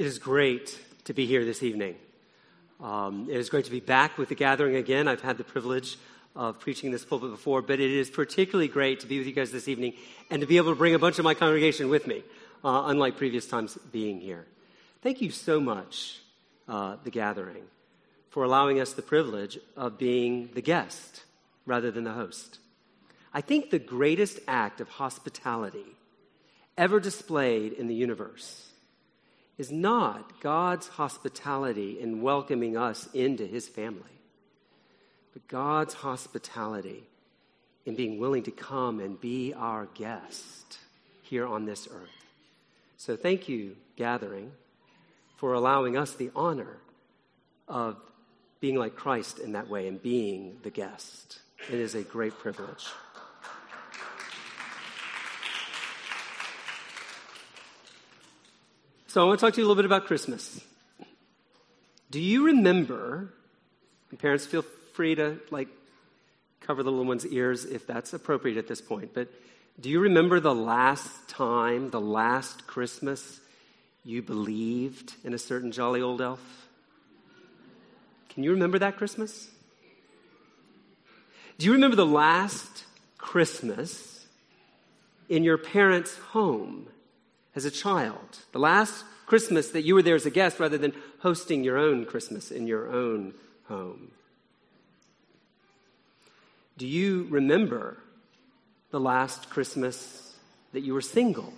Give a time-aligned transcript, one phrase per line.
[0.00, 1.94] It is great to be here this evening.
[2.82, 5.06] Um, it is great to be back with the gathering again.
[5.06, 5.98] I've had the privilege
[6.34, 9.52] of preaching this pulpit before, but it is particularly great to be with you guys
[9.52, 9.92] this evening
[10.30, 12.24] and to be able to bring a bunch of my congregation with me,
[12.64, 14.46] uh, unlike previous times being here.
[15.02, 16.20] Thank you so much,
[16.66, 17.64] uh, the gathering,
[18.30, 21.24] for allowing us the privilege of being the guest
[21.66, 22.58] rather than the host.
[23.34, 25.94] I think the greatest act of hospitality
[26.78, 28.69] ever displayed in the universe
[29.60, 34.16] is not God's hospitality in welcoming us into his family,
[35.34, 37.04] but God's hospitality
[37.84, 40.78] in being willing to come and be our guest
[41.20, 42.24] here on this earth.
[42.96, 44.50] So thank you, gathering,
[45.36, 46.78] for allowing us the honor
[47.68, 47.98] of
[48.60, 51.38] being like Christ in that way and being the guest.
[51.70, 52.86] It is a great privilege.
[59.10, 60.60] So I want to talk to you a little bit about Christmas.
[62.12, 63.34] Do you remember,
[64.18, 65.66] parents feel free to like
[66.60, 69.26] cover the little one's ears if that's appropriate at this point, but
[69.80, 73.40] do you remember the last time, the last Christmas
[74.04, 76.68] you believed in a certain jolly old elf?
[78.28, 79.48] Can you remember that Christmas?
[81.58, 82.84] Do you remember the last
[83.18, 84.24] Christmas
[85.28, 86.86] in your parents' home?
[87.54, 90.92] As a child, the last Christmas that you were there as a guest rather than
[91.20, 93.34] hosting your own Christmas in your own
[93.68, 94.10] home.
[96.76, 97.98] Do you remember
[98.90, 100.34] the last Christmas
[100.72, 101.52] that you were single?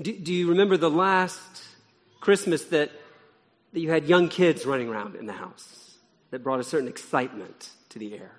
[0.00, 1.64] Do, do you remember the last
[2.20, 2.90] Christmas that,
[3.72, 5.96] that you had young kids running around in the house
[6.30, 8.32] that brought a certain excitement to the air?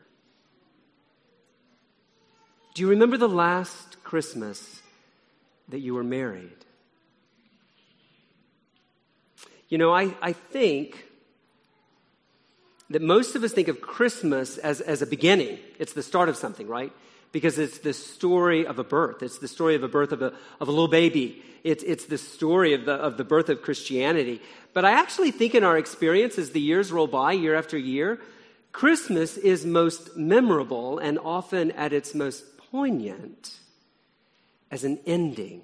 [2.74, 4.81] Do you remember the last Christmas
[5.72, 6.66] that you were married.
[9.70, 11.06] You know, I, I think
[12.90, 15.58] that most of us think of Christmas as, as a beginning.
[15.80, 16.92] It's the start of something, right?
[17.32, 19.24] Because it's the story of a birth.
[19.24, 21.42] It's the story of a birth of a, of a little baby.
[21.64, 24.42] It's, it's the story of the, of the birth of Christianity.
[24.74, 28.20] But I actually think in our experience, as the years roll by, year after year,
[28.74, 33.58] Christmas is most memorable and often at its most poignant
[34.70, 35.62] as an ending,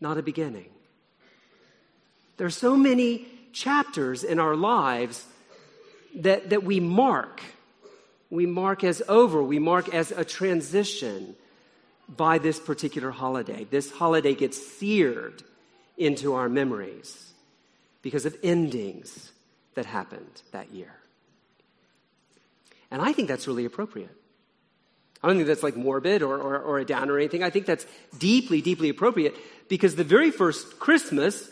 [0.00, 0.68] not a beginning.
[2.36, 5.24] There are so many chapters in our lives
[6.16, 7.40] that, that we mark.
[8.30, 11.36] We mark as over, we mark as a transition
[12.08, 13.64] by this particular holiday.
[13.64, 15.42] This holiday gets seared
[15.96, 17.32] into our memories
[18.02, 19.32] because of endings
[19.74, 20.94] that happened that year.
[22.90, 24.14] And I think that's really appropriate.
[25.26, 27.42] I don't think that's like morbid or, or, or a down or anything.
[27.42, 27.84] I think that's
[28.16, 29.34] deeply, deeply appropriate
[29.68, 31.50] because the very first Christmas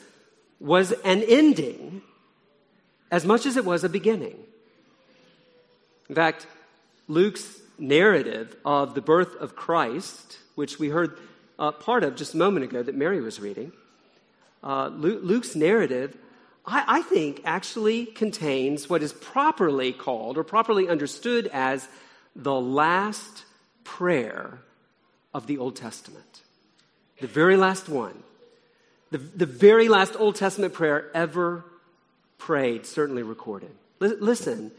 [0.60, 2.00] was an ending
[3.10, 4.38] as much as it was a beginning.
[6.08, 6.46] In fact,
[7.08, 11.18] Luke's narrative of the birth of Christ, which we heard
[11.58, 13.72] uh, part of just a moment ago that Mary was reading,
[14.62, 16.16] uh, Luke's narrative,
[16.64, 21.88] I, I think, actually contains what is properly called or properly understood as
[22.36, 23.44] the last
[23.84, 24.60] prayer
[25.32, 26.42] of the Old Testament.
[27.20, 28.22] The very last one.
[29.10, 31.64] The, the very last Old Testament prayer ever
[32.38, 33.70] prayed, certainly recorded.
[34.00, 34.72] L- listen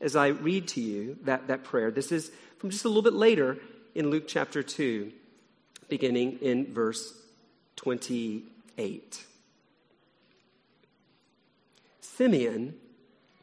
[0.00, 1.90] as I read to you that, that prayer.
[1.90, 3.58] This is from just a little bit later
[3.94, 5.12] in Luke chapter 2,
[5.88, 7.12] beginning in verse
[7.76, 9.24] 28.
[12.00, 12.74] Simeon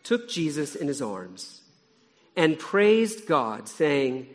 [0.04, 1.62] took Jesus in his arms
[2.36, 4.28] and praised God, saying,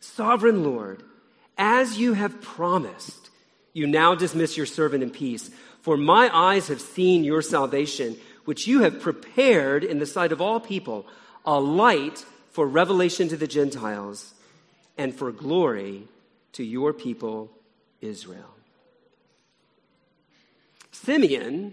[0.00, 1.02] Sovereign Lord,
[1.56, 3.30] as you have promised,
[3.72, 5.50] you now dismiss your servant in peace.
[5.82, 10.40] For my eyes have seen your salvation, which you have prepared in the sight of
[10.40, 11.06] all people,
[11.44, 14.34] a light for revelation to the Gentiles
[14.98, 16.08] and for glory
[16.52, 17.50] to your people,
[18.00, 18.54] Israel.
[20.92, 21.72] Simeon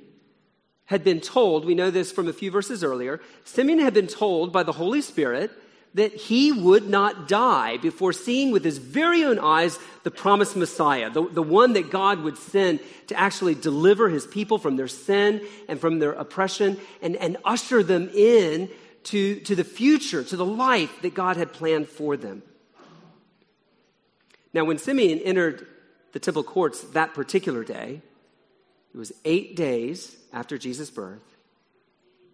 [0.86, 4.54] had been told, we know this from a few verses earlier, Simeon had been told
[4.54, 5.51] by the Holy Spirit
[5.94, 11.10] that he would not die before seeing with his very own eyes the promised Messiah,
[11.10, 15.42] the, the one that God would send to actually deliver his people from their sin
[15.68, 18.69] and from their oppression and, and usher them in
[19.06, 22.44] to, to the future, to the life that God had planned for them.
[24.54, 25.68] Now, when Simeon entered
[26.13, 28.01] the temple courts that particular day,
[28.94, 31.22] it was eight days after Jesus' birth,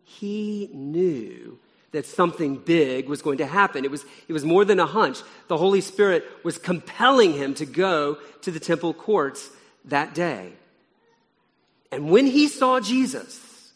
[0.04, 1.60] he knew
[1.94, 3.86] that something big was going to happen.
[3.86, 5.20] It was, it was more than a hunch.
[5.48, 9.50] The Holy Spirit was compelling him to go to the temple courts
[9.86, 10.54] that day.
[11.92, 13.72] And when he saw Jesus,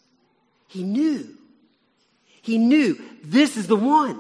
[0.68, 1.36] he knew.
[2.42, 4.20] He knew this is the one.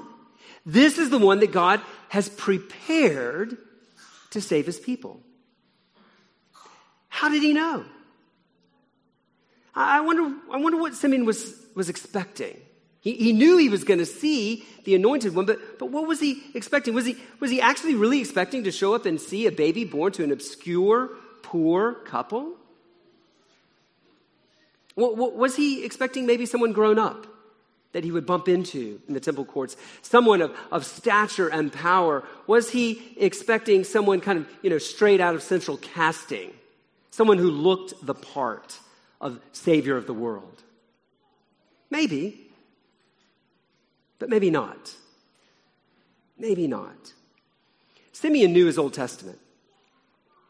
[0.65, 3.57] This is the one that God has prepared
[4.31, 5.19] to save his people.
[7.09, 7.83] How did he know?
[9.73, 12.57] I wonder, I wonder what Simeon was, was expecting.
[13.01, 16.19] He, he knew he was going to see the anointed one, but, but what was
[16.19, 16.93] he expecting?
[16.93, 20.11] Was he, was he actually really expecting to show up and see a baby born
[20.13, 21.09] to an obscure,
[21.41, 22.55] poor couple?
[24.95, 27.27] Was he expecting maybe someone grown up
[27.91, 29.77] that he would bump into in the temple courts?
[30.01, 32.23] Someone of, of stature and power?
[32.47, 36.51] Was he expecting someone kind of, you know, straight out of central casting?
[37.11, 38.79] Someone who looked the part
[39.21, 40.63] of Savior of the world?
[41.91, 42.46] Maybe,
[44.19, 44.93] but maybe not.
[46.37, 47.13] Maybe not.
[48.11, 49.39] Simeon knew his Old Testament.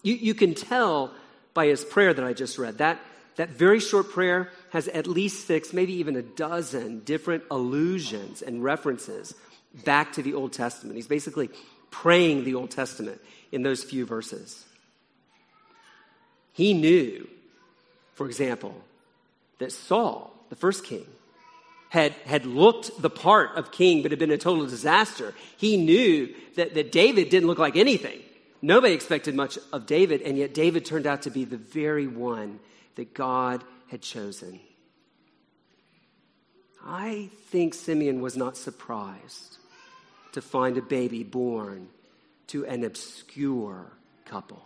[0.04, 1.14] You, you can tell
[1.54, 2.78] by his prayer that I just read.
[2.78, 3.00] That,
[3.36, 8.64] that very short prayer has at least six, maybe even a dozen different allusions and
[8.64, 9.34] references
[9.84, 10.96] back to the Old Testament.
[10.96, 11.50] He's basically
[11.92, 13.20] praying the Old Testament
[13.52, 14.66] in those few verses.
[16.54, 17.28] He knew,
[18.14, 18.76] for example,
[19.60, 21.06] that Saul, the first king,
[21.90, 25.34] had, had looked the part of king but had been a total disaster.
[25.58, 28.22] He knew that, that David didn't look like anything.
[28.62, 32.60] Nobody expected much of David, and yet David turned out to be the very one
[32.96, 34.60] that God had chosen.
[36.84, 39.58] I think Simeon was not surprised
[40.34, 41.90] to find a baby born
[42.48, 43.92] to an obscure
[44.26, 44.64] couple.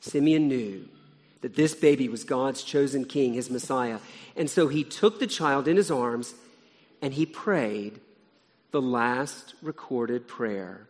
[0.00, 0.88] Simeon knew
[1.42, 3.98] that this baby was God's chosen king, his Messiah.
[4.36, 6.34] And so he took the child in his arms
[7.02, 8.00] and he prayed
[8.70, 10.86] the last recorded prayer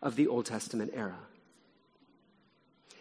[0.00, 1.18] of the Old Testament era.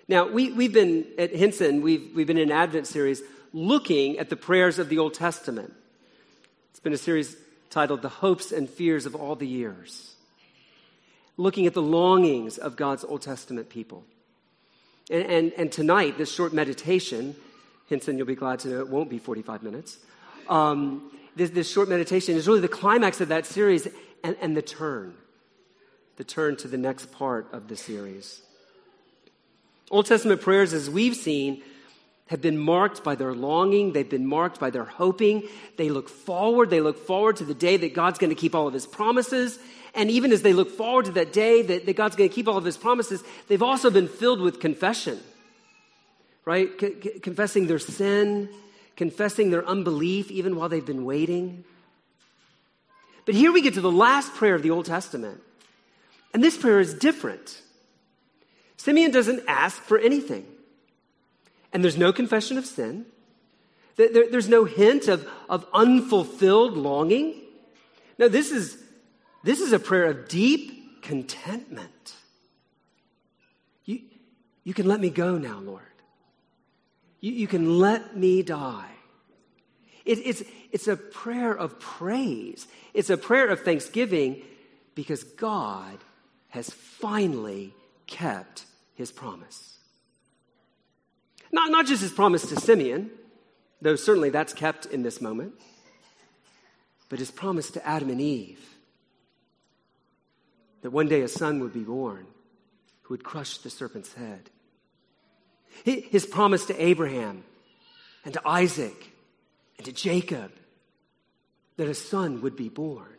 [0.07, 3.21] Now, we, we've been at Hinson, we've, we've been in an Advent series
[3.53, 5.73] looking at the prayers of the Old Testament.
[6.71, 7.35] It's been a series
[7.69, 10.15] titled The Hopes and Fears of All the Years,
[11.35, 14.03] looking at the longings of God's Old Testament people.
[15.09, 17.35] And, and, and tonight, this short meditation,
[17.87, 19.99] Hinson, you'll be glad to know it won't be 45 minutes.
[20.49, 23.87] Um, this, this short meditation is really the climax of that series
[24.23, 25.13] and, and the turn,
[26.17, 28.41] the turn to the next part of the series.
[29.89, 31.63] Old Testament prayers, as we've seen,
[32.27, 33.93] have been marked by their longing.
[33.93, 35.43] They've been marked by their hoping.
[35.77, 36.69] They look forward.
[36.69, 39.57] They look forward to the day that God's going to keep all of his promises.
[39.93, 42.47] And even as they look forward to that day that, that God's going to keep
[42.47, 45.19] all of his promises, they've also been filled with confession,
[46.45, 46.69] right?
[46.79, 48.49] C- confessing their sin,
[48.95, 51.63] confessing their unbelief, even while they've been waiting.
[53.25, 55.41] But here we get to the last prayer of the Old Testament.
[56.33, 57.61] And this prayer is different.
[58.77, 60.45] Simeon doesn't ask for anything.
[61.73, 63.05] And there's no confession of sin.
[63.97, 67.33] There, there's no hint of, of unfulfilled longing.
[68.19, 68.77] No, this is,
[69.43, 72.13] this is a prayer of deep contentment.
[73.85, 74.01] You,
[74.63, 75.81] you can let me go now, Lord.
[77.21, 78.91] You, you can let me die.
[80.05, 84.41] It, it's, it's a prayer of praise, it's a prayer of thanksgiving
[84.95, 85.97] because God
[86.49, 87.73] has finally
[88.05, 88.65] kept
[88.95, 89.76] his promise.
[91.51, 93.11] Not, not just his promise to Simeon,
[93.81, 95.53] though certainly that's kept in this moment,
[97.09, 98.59] but his promise to Adam and Eve
[100.81, 102.27] that one day a son would be born
[103.03, 104.49] who would crush the serpent's head.
[105.83, 107.43] His promise to Abraham
[108.25, 109.11] and to Isaac
[109.77, 110.51] and to Jacob
[111.77, 113.13] that a son would be born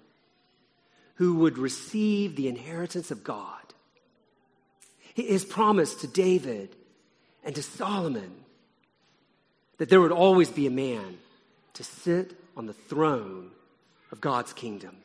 [1.15, 3.63] who would receive the inheritance of God.
[5.15, 6.77] His promise to David
[7.49, 8.31] and to Solomon
[9.79, 11.17] that there would always be a man
[11.73, 13.53] to sit on the throne
[14.13, 14.99] of God's kingdom.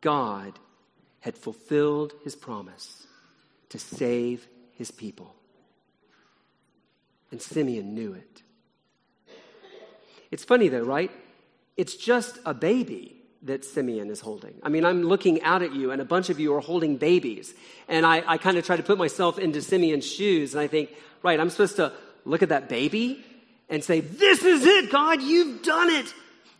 [0.00, 0.58] God
[1.20, 3.06] had fulfilled his promise
[3.68, 5.32] to save his people.
[7.30, 8.42] And Simeon knew it.
[10.32, 11.12] It's funny though, right?
[11.76, 14.54] It's just a baby that Simeon is holding.
[14.62, 17.54] I mean, I'm looking out at you, and a bunch of you are holding babies.
[17.86, 20.90] And I, I kind of try to put myself into Simeon's shoes, and I think,
[21.22, 21.92] right, I'm supposed to
[22.24, 23.24] look at that baby
[23.68, 26.12] and say, This is it, God, you've done it.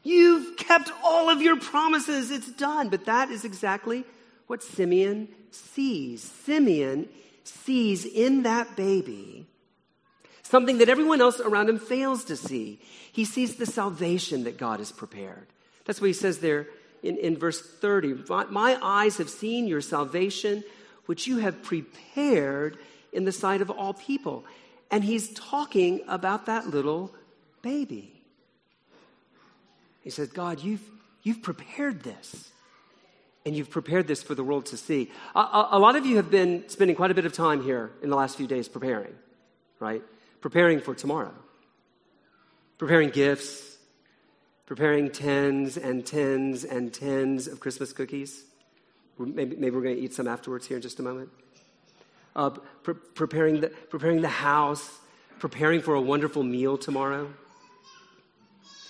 [0.04, 2.30] You've kept all of your promises.
[2.30, 2.88] It's done.
[2.88, 4.04] But that is exactly
[4.46, 6.22] what Simeon sees.
[6.22, 7.08] Simeon
[7.44, 9.46] sees in that baby
[10.42, 12.80] something that everyone else around him fails to see.
[13.12, 15.46] He sees the salvation that God has prepared.
[15.88, 16.66] That's what he says there
[17.02, 18.24] in, in verse 30.
[18.50, 20.62] My eyes have seen your salvation,
[21.06, 22.76] which you have prepared
[23.10, 24.44] in the sight of all people.
[24.90, 27.14] And he's talking about that little
[27.62, 28.22] baby.
[30.02, 30.86] He says, God, you've,
[31.22, 32.50] you've prepared this.
[33.46, 35.10] And you've prepared this for the world to see.
[35.34, 37.92] A, a, a lot of you have been spending quite a bit of time here
[38.02, 39.14] in the last few days preparing,
[39.80, 40.02] right?
[40.42, 41.32] Preparing for tomorrow,
[42.76, 43.77] preparing gifts,
[44.68, 48.44] preparing tens and tens and tens of Christmas cookies.
[49.18, 51.30] Maybe, maybe we're going to eat some afterwards here in just a moment.
[52.36, 52.50] Uh,
[52.82, 54.86] pre- preparing, the, preparing the house,
[55.38, 57.30] preparing for a wonderful meal tomorrow.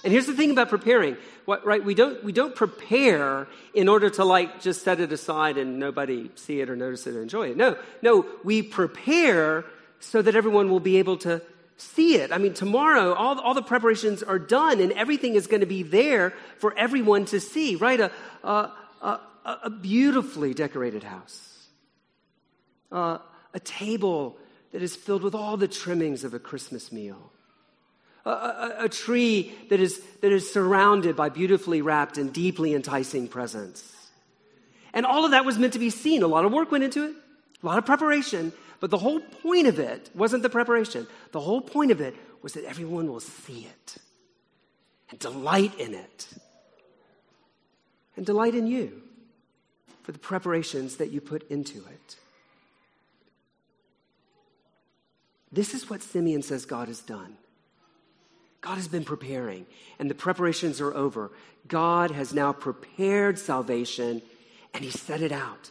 [0.02, 1.84] And here's the thing about preparing, what, right?
[1.84, 6.32] We don't, we don't prepare in order to like just set it aside and nobody
[6.34, 7.56] see it or notice it or enjoy it.
[7.56, 9.64] No, no, we prepare
[10.00, 11.40] so that everyone will be able to
[11.78, 12.30] see it.
[12.32, 15.82] I mean, tomorrow, all, all the preparations are done and everything is going to be
[15.82, 17.98] there for everyone to see, right?
[17.98, 18.12] A,
[18.44, 18.70] a,
[19.02, 19.20] a,
[19.64, 21.66] a beautifully decorated house,
[22.92, 23.18] uh,
[23.54, 24.36] a table
[24.72, 27.32] that is filled with all the trimmings of a Christmas meal
[28.28, 33.28] a, a, a tree that is, that is surrounded by beautifully wrapped and deeply enticing
[33.28, 33.94] presents.
[34.92, 36.22] And all of that was meant to be seen.
[36.22, 37.14] A lot of work went into it,
[37.62, 38.52] a lot of preparation.
[38.80, 41.06] But the whole point of it wasn't the preparation.
[41.32, 43.96] The whole point of it was that everyone will see it
[45.10, 46.28] and delight in it
[48.16, 49.02] and delight in you
[50.02, 52.16] for the preparations that you put into it.
[55.50, 57.36] This is what Simeon says God has done.
[58.60, 59.66] God has been preparing,
[59.98, 61.30] and the preparations are over.
[61.68, 64.20] God has now prepared salvation,
[64.74, 65.70] and He set it out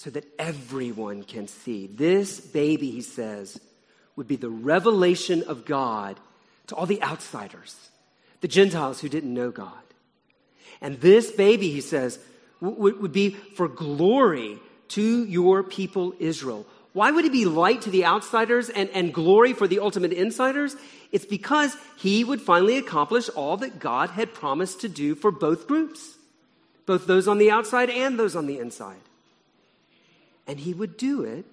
[0.00, 1.86] so that everyone can see.
[1.86, 3.60] This baby, He says,
[4.16, 6.18] would be the revelation of God
[6.68, 7.76] to all the outsiders,
[8.40, 9.84] the Gentiles who didn't know God.
[10.80, 12.18] And this baby, He says,
[12.62, 16.64] would, be for glory to your people Israel.
[16.94, 20.76] Why would he be light to the outsiders and, and glory for the ultimate insiders?
[21.12, 25.68] It's because he would finally accomplish all that God had promised to do for both
[25.68, 26.16] groups,
[26.86, 29.09] both those on the outside and those on the inside.
[30.50, 31.44] And he would do it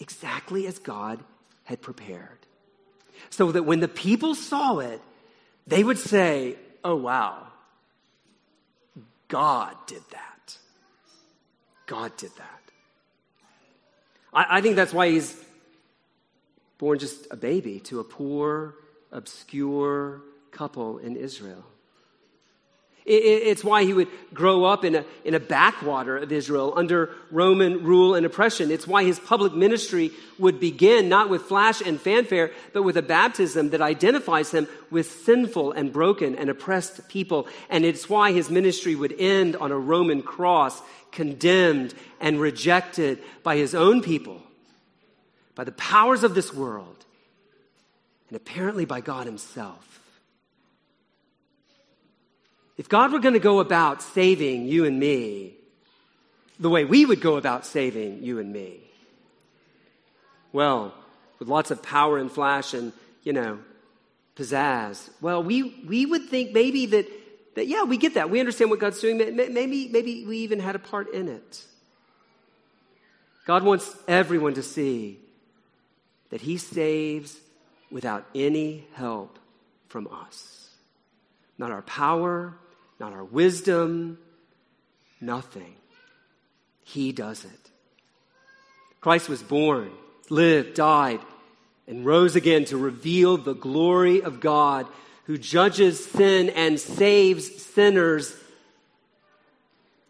[0.00, 1.20] exactly as God
[1.62, 2.38] had prepared.
[3.28, 5.00] So that when the people saw it,
[5.68, 7.46] they would say, Oh, wow,
[9.28, 10.58] God did that.
[11.86, 12.62] God did that.
[14.34, 15.36] I, I think that's why he's
[16.78, 18.74] born just a baby to a poor,
[19.12, 21.64] obscure couple in Israel.
[23.06, 27.82] It's why he would grow up in a, in a backwater of Israel under Roman
[27.82, 28.70] rule and oppression.
[28.70, 33.02] It's why his public ministry would begin not with flash and fanfare, but with a
[33.02, 37.48] baptism that identifies him with sinful and broken and oppressed people.
[37.70, 40.80] And it's why his ministry would end on a Roman cross,
[41.10, 44.42] condemned and rejected by his own people,
[45.54, 47.04] by the powers of this world,
[48.28, 49.99] and apparently by God himself.
[52.80, 55.52] If God were going to go about saving you and me
[56.58, 58.78] the way we would go about saving you and me,
[60.50, 60.94] well,
[61.38, 63.58] with lots of power and flash and, you know,
[64.34, 67.06] pizzazz, well, we, we would think maybe that,
[67.54, 68.30] that, yeah, we get that.
[68.30, 69.18] We understand what God's doing.
[69.18, 71.62] Maybe, maybe we even had a part in it.
[73.44, 75.18] God wants everyone to see
[76.30, 77.36] that He saves
[77.90, 79.38] without any help
[79.88, 80.70] from us.
[81.58, 82.54] Not our power,
[83.00, 84.18] not our wisdom,
[85.20, 85.74] nothing.
[86.84, 87.70] He does it.
[89.00, 89.90] Christ was born,
[90.28, 91.20] lived, died,
[91.88, 94.86] and rose again to reveal the glory of God
[95.24, 98.36] who judges sin and saves sinners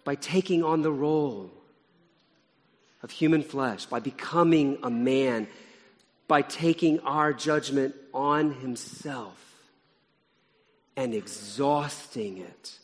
[0.02, 1.50] by taking on the role
[3.02, 5.46] of human flesh, by becoming a man,
[6.26, 9.49] by taking our judgment on himself
[10.96, 12.78] and exhausting it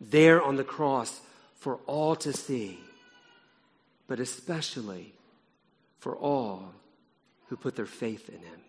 [0.00, 1.20] there on the cross
[1.56, 2.78] for all to see,
[4.06, 5.12] but especially
[5.98, 6.72] for all
[7.48, 8.60] who put their faith in him.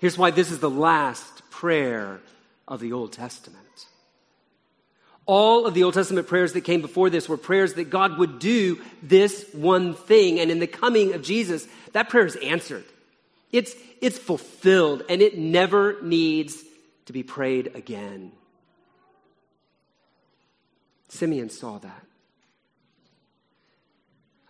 [0.00, 2.20] Here's why this is the last prayer
[2.66, 3.86] of the Old Testament.
[5.26, 8.38] All of the Old Testament prayers that came before this were prayers that God would
[8.38, 10.40] do this one thing.
[10.40, 12.84] And in the coming of Jesus, that prayer is answered.
[13.50, 16.62] It's, it's fulfilled and it never needs
[17.06, 18.32] to be prayed again.
[21.08, 22.06] Simeon saw that.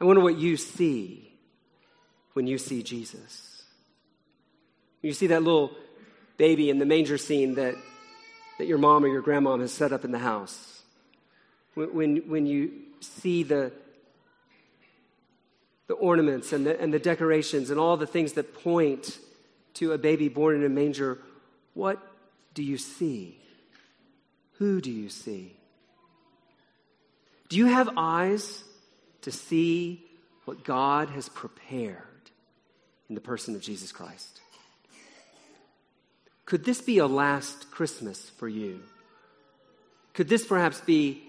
[0.01, 1.33] I wonder what you see
[2.33, 3.63] when you see Jesus.
[5.03, 5.73] You see that little
[6.37, 7.75] baby in the manger scene that,
[8.59, 10.83] that your mom or your grandmom has set up in the house.
[11.75, 13.73] When, when, when you see the,
[15.89, 19.19] the ornaments and the, and the decorations and all the things that point
[19.75, 21.19] to a baby born in a manger,
[21.75, 21.99] what
[22.55, 23.39] do you see?
[24.59, 25.57] Who do you see?
[27.49, 28.63] Do you have eyes
[29.23, 30.05] to see
[30.45, 32.05] what God has prepared
[33.09, 34.41] in the person of Jesus Christ?
[36.45, 38.81] Could this be a last Christmas for you?
[40.13, 41.23] Could this perhaps be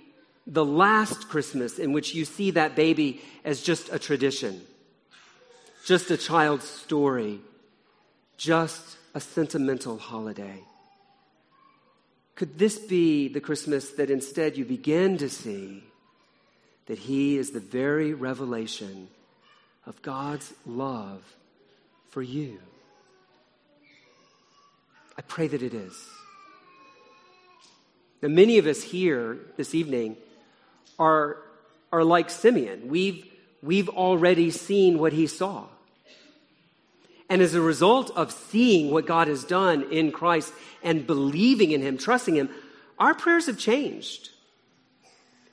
[0.49, 4.61] the last Christmas in which you see that baby as just a tradition,
[5.85, 7.39] just a child's story,
[8.35, 10.63] just a sentimental holiday?
[12.35, 15.83] Could this be the Christmas that instead you begin to see
[16.87, 19.09] that He is the very revelation
[19.85, 21.21] of God's love
[22.09, 22.57] for you?
[25.15, 25.93] I pray that it is.
[28.21, 30.17] Now, many of us here this evening
[30.99, 31.37] are,
[31.91, 32.89] are like Simeon.
[32.89, 33.25] We've,
[33.63, 35.65] we've already seen what he saw.
[37.29, 40.51] And as a result of seeing what God has done in Christ
[40.83, 42.49] and believing in him, trusting him,
[42.97, 44.29] our prayers have changed.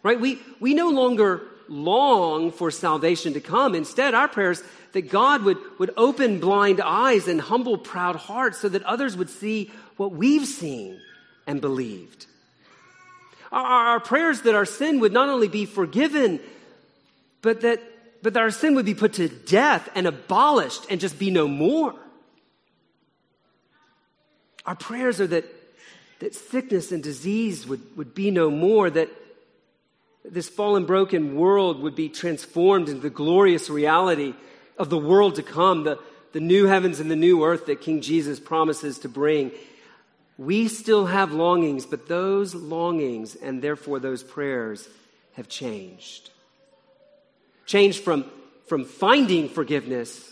[0.02, 0.18] Right?
[0.18, 3.74] We, we no longer long for salvation to come.
[3.74, 4.62] Instead, our prayers
[4.92, 9.28] that God would, would open blind eyes and humble proud hearts so that others would
[9.28, 10.98] see what we've seen
[11.46, 12.26] and believed.
[13.52, 16.40] Our, prayers that our sin would not only be forgiven,
[17.42, 17.80] but that,
[18.22, 21.46] but that our sin would be put to death and abolished and just be no
[21.46, 21.94] more.
[24.64, 25.44] Our prayers are that,
[26.18, 29.08] that sickness and disease would, would be no more, that
[30.24, 34.34] this fallen, broken world would be transformed into the glorious reality
[34.76, 35.98] of the world to come, the,
[36.32, 39.52] the new heavens and the new earth that King Jesus promises to bring.
[40.38, 44.86] We still have longings, but those longings and therefore those prayers
[45.34, 46.30] have changed.
[47.64, 48.30] Changed from,
[48.66, 50.30] from finding forgiveness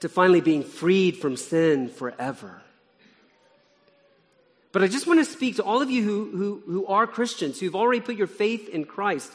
[0.00, 2.62] to finally being freed from sin forever.
[4.72, 7.58] But I just want to speak to all of you who, who, who are Christians,
[7.58, 9.32] who've already put your faith in Christ.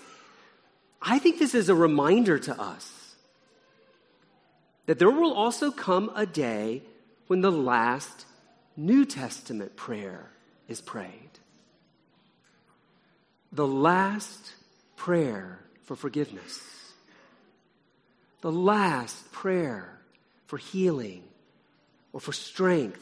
[1.02, 3.15] I think this is a reminder to us
[4.86, 6.84] that there will also come a day
[7.28, 8.26] when the last
[8.78, 10.30] New Testament prayer
[10.68, 11.30] is prayed.
[13.52, 14.54] The last
[14.98, 16.62] prayer for forgiveness.
[18.42, 19.98] The last prayer
[20.46, 21.24] for healing
[22.12, 23.02] or for strength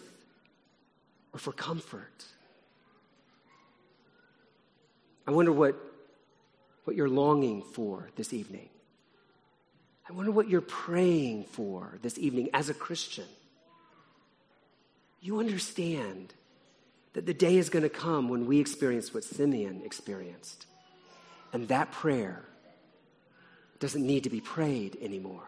[1.33, 2.25] or for comfort.
[5.25, 5.75] I wonder what,
[6.83, 8.69] what you're longing for this evening.
[10.07, 13.25] I wonder what you're praying for this evening as a Christian
[15.23, 16.33] you understand
[17.13, 20.65] that the day is going to come when we experience what Simeon experienced.
[21.53, 22.43] And that prayer
[23.79, 25.47] doesn't need to be prayed anymore.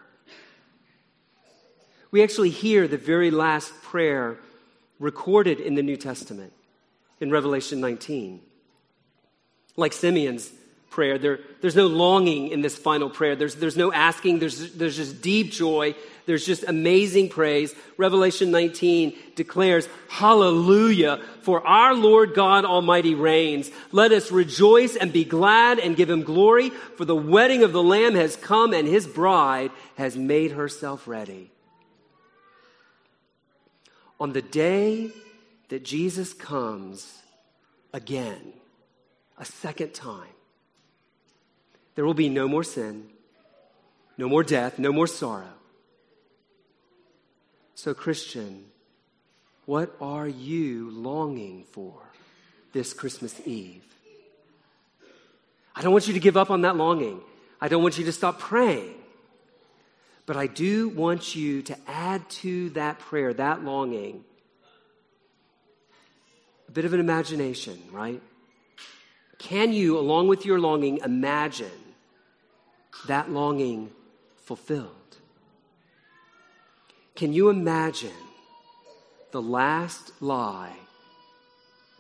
[2.10, 4.38] We actually hear the very last prayer
[4.98, 6.54] recorded in the New Testament
[7.20, 8.40] in Revelation 19.
[9.76, 10.54] Like Simeon's
[10.96, 13.36] prayer, there, there's no longing in this final prayer.
[13.36, 15.94] There's, there's no asking, there's, there's just deep joy
[16.26, 17.74] there's just amazing praise.
[17.98, 23.70] Revelation 19 declares, Hallelujah, for our Lord God Almighty reigns.
[23.92, 27.84] Let us rejoice and be glad and give him glory, for the wedding of the
[27.84, 31.52] Lamb has come and his bride has made herself ready.
[34.20, 35.12] On the day
[35.70, 37.22] that Jesus comes
[37.94, 38.54] again,
[39.38, 40.30] a second time,
[41.96, 43.10] there will be no more sin,
[44.18, 45.54] no more death, no more sorrow.
[47.74, 48.66] So, Christian,
[49.66, 52.02] what are you longing for
[52.74, 53.84] this Christmas Eve?
[55.76, 57.22] I don't want you to give up on that longing.
[57.60, 58.96] I don't want you to stop praying.
[60.26, 64.24] But I do want you to add to that prayer, that longing,
[66.68, 68.22] a bit of an imagination, right?
[69.38, 71.85] Can you, along with your longing, imagine
[73.08, 73.92] that longing
[74.44, 74.90] fulfilled?
[77.16, 78.12] Can you imagine
[79.32, 80.76] the last lie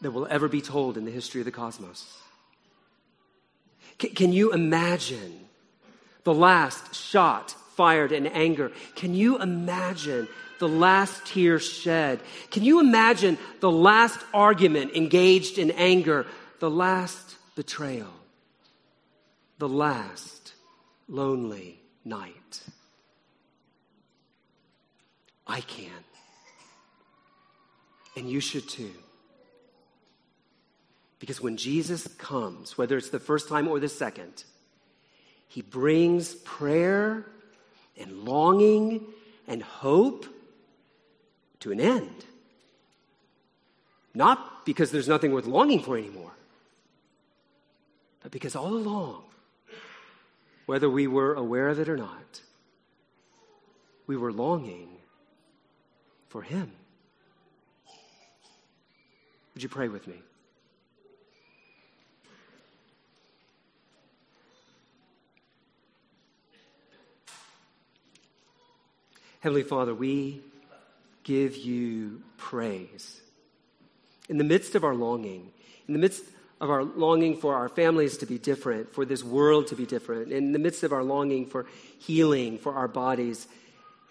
[0.02, 2.06] that will ever be told in the history of the cosmos?
[3.98, 5.39] Can, can you imagine
[6.24, 8.72] the last shot fired in anger?
[8.96, 10.28] Can you imagine
[10.60, 12.20] the last tear shed?
[12.52, 16.26] Can you imagine the last argument engaged in anger?
[16.60, 18.13] The last betrayal?
[19.60, 20.55] The last
[21.08, 22.62] lonely night?
[25.48, 25.91] I can.
[28.15, 28.94] And you should too.
[31.20, 34.44] Because when Jesus comes, whether it's the first time or the second,
[35.48, 37.26] he brings prayer
[37.98, 39.06] and longing
[39.48, 40.26] and hope
[41.62, 42.26] to an end.
[44.13, 46.32] Not because there's nothing worth longing for anymore,
[48.22, 49.24] but because all along,
[50.65, 52.41] whether we were aware of it or not,
[54.08, 54.89] we were longing
[56.28, 56.71] for Him.
[59.54, 60.15] Would you pray with me?
[69.39, 70.41] Heavenly Father, we
[71.23, 73.21] give you praise.
[74.28, 75.51] In the midst of our longing,
[75.88, 76.23] in the midst
[76.62, 80.32] of our longing for our families to be different, for this world to be different,
[80.32, 81.65] in the midst of our longing for
[82.00, 83.48] healing for our bodies,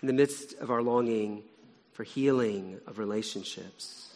[0.02, 1.42] in the midst of our longing
[1.92, 4.12] for healing of relationships,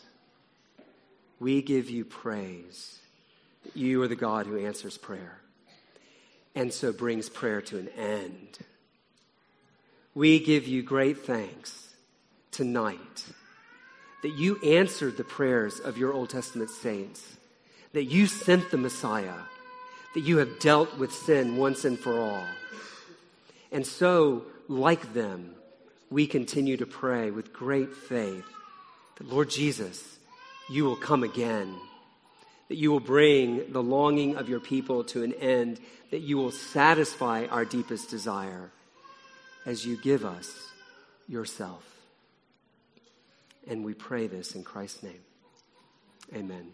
[1.40, 2.98] we give you praise
[3.74, 5.38] you are the God who answers prayer
[6.54, 8.58] and so brings prayer to an end.
[10.14, 11.94] We give you great thanks
[12.50, 13.24] tonight
[14.22, 17.36] that you answered the prayers of your Old Testament saints,
[17.92, 19.40] that you sent the Messiah,
[20.14, 22.44] that you have dealt with sin once and for all.
[23.72, 25.54] And so, like them,
[26.10, 28.44] we continue to pray with great faith
[29.16, 30.18] that, Lord Jesus,
[30.68, 31.74] you will come again,
[32.68, 36.52] that you will bring the longing of your people to an end, that you will
[36.52, 38.70] satisfy our deepest desire
[39.66, 40.54] as you give us
[41.28, 41.84] yourself.
[43.66, 45.20] And we pray this in Christ's name.
[46.34, 46.72] Amen.